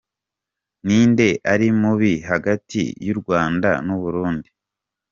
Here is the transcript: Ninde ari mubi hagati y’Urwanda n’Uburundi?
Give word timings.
Ninde 0.85 1.27
ari 1.51 1.67
mubi 1.81 2.13
hagati 2.29 2.81
y’Urwanda 3.05 3.69
n’Uburundi? 3.85 4.49